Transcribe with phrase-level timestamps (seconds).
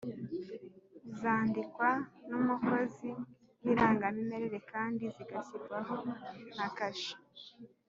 [1.19, 1.89] Zandikwa
[2.29, 3.09] n’umukozi
[3.63, 5.95] w’irangamimerere kandi zigashyirwaho
[6.57, 7.15] na kashe